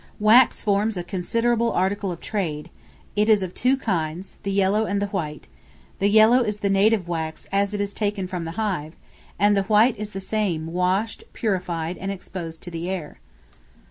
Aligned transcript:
Wax 0.19 0.63
forms 0.63 0.97
a 0.97 1.03
considerable 1.03 1.71
article 1.73 2.11
of 2.11 2.19
trade; 2.19 2.71
it 3.15 3.29
is 3.29 3.43
of 3.43 3.53
two 3.53 3.77
kinds, 3.77 4.39
the 4.41 4.51
yellow 4.51 4.85
and 4.85 4.99
the 4.99 5.05
white; 5.09 5.45
the 5.99 6.07
yellow 6.07 6.39
is 6.39 6.61
the 6.61 6.71
native 6.71 7.07
wax 7.07 7.45
as 7.51 7.71
it 7.75 7.79
is 7.79 7.93
taken 7.93 8.25
from 8.25 8.43
the 8.43 8.53
hive, 8.57 8.95
and 9.37 9.55
the 9.55 9.65
white 9.69 9.95
is 9.97 10.09
the 10.09 10.19
same 10.19 10.65
washed, 10.73 11.23
purified, 11.33 11.99
and 11.99 12.09
exposed 12.09 12.63
to 12.63 12.71
the 12.71 12.89
air. 12.89 13.19